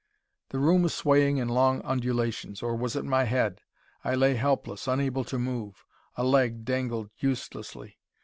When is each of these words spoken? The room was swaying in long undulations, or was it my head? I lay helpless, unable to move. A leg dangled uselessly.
The 0.49 0.57
room 0.57 0.81
was 0.81 0.95
swaying 0.95 1.37
in 1.37 1.47
long 1.47 1.79
undulations, 1.83 2.63
or 2.63 2.75
was 2.75 2.95
it 2.95 3.05
my 3.05 3.25
head? 3.25 3.61
I 4.03 4.15
lay 4.15 4.33
helpless, 4.33 4.87
unable 4.87 5.23
to 5.25 5.37
move. 5.37 5.85
A 6.15 6.23
leg 6.23 6.65
dangled 6.65 7.11
uselessly. 7.19 7.99